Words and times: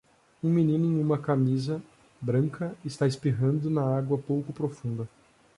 Um 0.43 0.49
menino 0.49 0.83
em 0.83 0.99
uma 0.99 1.19
camisa 1.19 1.79
branca 2.19 2.73
está 2.83 3.05
espirrando 3.05 3.69
na 3.69 3.83
água 3.95 4.17
pouco 4.17 4.51
profunda. 4.51 5.07